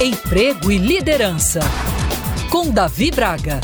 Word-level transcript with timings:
Emprego 0.00 0.70
e 0.70 0.78
Liderança, 0.78 1.58
com 2.52 2.70
Davi 2.70 3.10
Braga. 3.10 3.60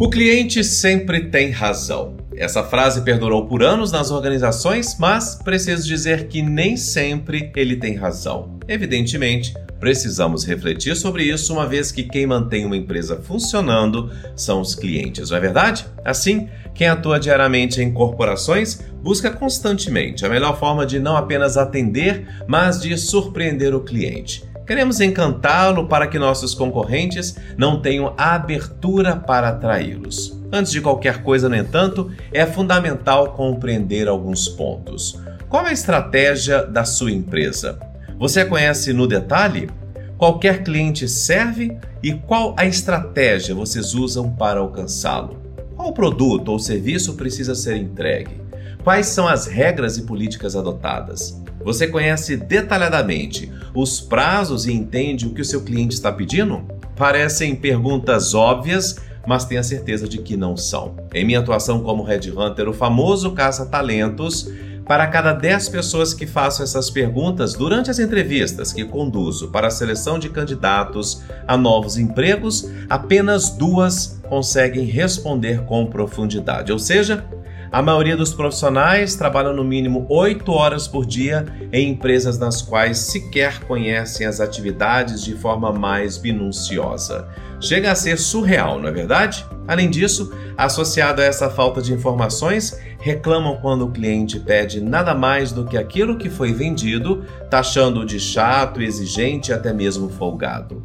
O 0.00 0.08
cliente 0.08 0.64
sempre 0.64 1.28
tem 1.28 1.50
razão. 1.50 2.16
Essa 2.34 2.62
frase 2.64 3.02
perdurou 3.02 3.46
por 3.46 3.62
anos 3.62 3.92
nas 3.92 4.10
organizações, 4.10 4.96
mas 4.98 5.34
preciso 5.34 5.86
dizer 5.86 6.28
que 6.28 6.40
nem 6.40 6.78
sempre 6.78 7.52
ele 7.54 7.76
tem 7.76 7.94
razão. 7.94 8.58
Evidentemente, 8.66 9.52
precisamos 9.78 10.44
refletir 10.44 10.96
sobre 10.96 11.24
isso, 11.24 11.52
uma 11.52 11.66
vez 11.66 11.92
que 11.92 12.02
quem 12.02 12.26
mantém 12.26 12.64
uma 12.64 12.76
empresa 12.76 13.20
funcionando 13.22 14.10
são 14.34 14.60
os 14.60 14.74
clientes, 14.74 15.30
não 15.30 15.36
é 15.36 15.40
verdade? 15.40 15.86
Assim, 16.04 16.48
quem 16.74 16.88
atua 16.88 17.18
diariamente 17.18 17.80
em 17.80 17.92
corporações 17.92 18.80
busca 19.02 19.30
constantemente 19.30 20.26
a 20.26 20.28
melhor 20.28 20.58
forma 20.58 20.84
de 20.84 20.98
não 20.98 21.16
apenas 21.16 21.56
atender, 21.56 22.26
mas 22.46 22.80
de 22.80 22.96
surpreender 22.98 23.74
o 23.74 23.80
cliente. 23.80 24.44
Queremos 24.66 25.00
encantá-lo 25.00 25.86
para 25.86 26.08
que 26.08 26.18
nossos 26.18 26.52
concorrentes 26.52 27.36
não 27.56 27.80
tenham 27.80 28.12
abertura 28.18 29.14
para 29.14 29.50
atraí-los. 29.50 30.36
Antes 30.52 30.72
de 30.72 30.80
qualquer 30.80 31.22
coisa, 31.22 31.48
no 31.48 31.54
entanto, 31.54 32.10
é 32.32 32.44
fundamental 32.44 33.32
compreender 33.32 34.08
alguns 34.08 34.48
pontos. 34.48 35.20
Qual 35.48 35.64
é 35.64 35.70
a 35.70 35.72
estratégia 35.72 36.64
da 36.66 36.84
sua 36.84 37.12
empresa? 37.12 37.78
Você 38.18 38.40
a 38.40 38.46
conhece 38.46 38.94
no 38.94 39.06
detalhe? 39.06 39.68
Qualquer 40.16 40.64
cliente 40.64 41.06
serve 41.06 41.76
e 42.02 42.14
qual 42.14 42.54
a 42.56 42.64
estratégia 42.64 43.54
vocês 43.54 43.92
usam 43.92 44.32
para 44.32 44.60
alcançá-lo? 44.60 45.36
Qual 45.76 45.92
produto 45.92 46.48
ou 46.48 46.58
serviço 46.58 47.12
precisa 47.12 47.54
ser 47.54 47.76
entregue? 47.76 48.40
Quais 48.82 49.08
são 49.08 49.28
as 49.28 49.46
regras 49.46 49.98
e 49.98 50.02
políticas 50.02 50.56
adotadas? 50.56 51.38
Você 51.62 51.88
conhece 51.88 52.38
detalhadamente 52.38 53.52
os 53.74 54.00
prazos 54.00 54.64
e 54.64 54.72
entende 54.72 55.26
o 55.26 55.34
que 55.34 55.42
o 55.42 55.44
seu 55.44 55.62
cliente 55.62 55.94
está 55.94 56.10
pedindo? 56.10 56.64
Parecem 56.96 57.54
perguntas 57.54 58.32
óbvias, 58.32 58.96
mas 59.26 59.44
tenha 59.44 59.62
certeza 59.62 60.08
de 60.08 60.18
que 60.18 60.38
não 60.38 60.56
são. 60.56 60.96
Em 61.12 61.24
minha 61.24 61.40
atuação 61.40 61.82
como 61.82 62.02
Red 62.02 62.30
Hunter, 62.34 62.66
o 62.66 62.72
famoso 62.72 63.32
caça-talentos, 63.32 64.50
para 64.86 65.06
cada 65.08 65.32
10 65.32 65.68
pessoas 65.68 66.14
que 66.14 66.26
faço 66.26 66.62
essas 66.62 66.88
perguntas 66.88 67.54
durante 67.54 67.90
as 67.90 67.98
entrevistas 67.98 68.72
que 68.72 68.84
conduzo 68.84 69.48
para 69.48 69.66
a 69.66 69.70
seleção 69.70 70.18
de 70.18 70.28
candidatos 70.28 71.22
a 71.46 71.56
novos 71.56 71.98
empregos, 71.98 72.70
apenas 72.88 73.50
duas 73.50 74.20
conseguem 74.28 74.84
responder 74.84 75.64
com 75.64 75.86
profundidade. 75.86 76.72
Ou 76.72 76.78
seja, 76.78 77.24
a 77.70 77.82
maioria 77.82 78.16
dos 78.16 78.32
profissionais 78.32 79.14
trabalham 79.14 79.54
no 79.54 79.64
mínimo 79.64 80.06
8 80.08 80.50
horas 80.52 80.86
por 80.86 81.04
dia 81.04 81.44
em 81.72 81.90
empresas 81.90 82.38
nas 82.38 82.62
quais 82.62 82.98
sequer 82.98 83.60
conhecem 83.64 84.26
as 84.26 84.40
atividades 84.40 85.22
de 85.22 85.34
forma 85.34 85.72
mais 85.72 86.20
minuciosa. 86.20 87.28
Chega 87.60 87.90
a 87.90 87.94
ser 87.94 88.18
surreal, 88.18 88.78
não 88.78 88.88
é 88.88 88.92
verdade? 88.92 89.44
Além 89.66 89.90
disso, 89.90 90.32
associado 90.56 91.22
a 91.22 91.24
essa 91.24 91.50
falta 91.50 91.80
de 91.80 91.92
informações, 91.92 92.78
reclamam 93.00 93.56
quando 93.60 93.86
o 93.86 93.90
cliente 93.90 94.38
pede 94.38 94.80
nada 94.80 95.14
mais 95.14 95.52
do 95.52 95.64
que 95.64 95.76
aquilo 95.76 96.18
que 96.18 96.28
foi 96.28 96.52
vendido, 96.52 97.24
taxando 97.50 98.04
de 98.04 98.20
chato, 98.20 98.82
exigente 98.82 99.50
e 99.50 99.54
até 99.54 99.72
mesmo 99.72 100.08
folgado. 100.08 100.82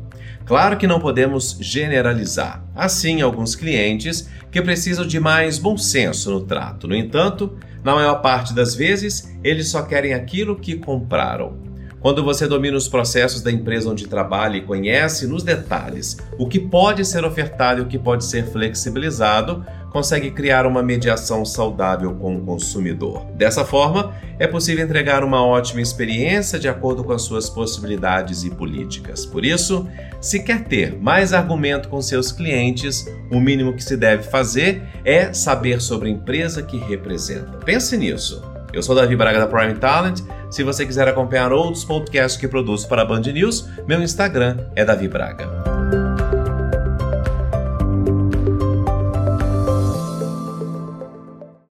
Claro 0.51 0.75
que 0.75 0.85
não 0.85 0.99
podemos 0.99 1.55
generalizar. 1.61 2.61
Assim, 2.75 3.21
alguns 3.21 3.55
clientes 3.55 4.29
que 4.51 4.61
precisam 4.61 5.07
de 5.07 5.17
mais 5.17 5.57
bom 5.57 5.77
senso 5.77 6.29
no 6.29 6.41
trato. 6.41 6.89
No 6.89 6.93
entanto, 6.93 7.57
na 7.81 7.95
maior 7.95 8.15
parte 8.15 8.53
das 8.53 8.75
vezes, 8.75 9.33
eles 9.45 9.69
só 9.69 9.81
querem 9.81 10.13
aquilo 10.13 10.57
que 10.57 10.75
compraram. 10.75 11.57
Quando 12.01 12.21
você 12.21 12.49
domina 12.49 12.75
os 12.75 12.89
processos 12.89 13.41
da 13.41 13.49
empresa 13.49 13.89
onde 13.89 14.09
trabalha 14.09 14.57
e 14.57 14.61
conhece 14.61 15.25
nos 15.25 15.41
detalhes 15.41 16.17
o 16.37 16.45
que 16.45 16.59
pode 16.59 17.05
ser 17.05 17.23
ofertado 17.23 17.79
e 17.79 17.83
o 17.83 17.87
que 17.87 17.97
pode 17.97 18.25
ser 18.25 18.45
flexibilizado, 18.47 19.65
consegue 19.91 20.31
criar 20.31 20.65
uma 20.65 20.81
mediação 20.81 21.45
saudável 21.45 22.13
com 22.15 22.35
o 22.35 22.41
consumidor. 22.41 23.25
Dessa 23.35 23.65
forma, 23.65 24.13
é 24.39 24.47
possível 24.47 24.83
entregar 24.83 25.23
uma 25.23 25.45
ótima 25.45 25.81
experiência 25.81 26.57
de 26.57 26.67
acordo 26.67 27.03
com 27.03 27.11
as 27.11 27.21
suas 27.21 27.49
possibilidades 27.49 28.43
e 28.43 28.49
políticas. 28.49 29.25
Por 29.25 29.45
isso, 29.45 29.87
se 30.19 30.41
quer 30.43 30.63
ter 30.63 30.97
mais 30.99 31.33
argumento 31.33 31.89
com 31.89 32.01
seus 32.01 32.31
clientes, 32.31 33.05
o 33.29 33.39
mínimo 33.39 33.73
que 33.73 33.83
se 33.83 33.97
deve 33.97 34.23
fazer 34.23 34.81
é 35.03 35.33
saber 35.33 35.81
sobre 35.81 36.09
a 36.09 36.11
empresa 36.11 36.63
que 36.63 36.77
representa. 36.77 37.57
Pense 37.65 37.97
nisso. 37.97 38.41
Eu 38.73 38.81
sou 38.81 38.95
Davi 38.95 39.15
Braga 39.17 39.39
da 39.39 39.47
Prime 39.47 39.75
Talent. 39.75 40.21
Se 40.49 40.63
você 40.63 40.85
quiser 40.85 41.07
acompanhar 41.07 41.51
outros 41.51 41.83
podcasts 41.83 42.39
que 42.39 42.47
produzo 42.47 42.87
para 42.87 43.01
a 43.01 43.05
Band 43.05 43.21
News, 43.21 43.67
meu 43.85 44.01
Instagram 44.01 44.57
é 44.75 44.85
Davi 44.85 45.09
Braga. 45.09 45.70